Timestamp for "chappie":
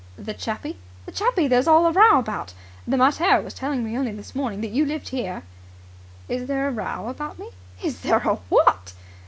0.33-0.77, 1.11-1.47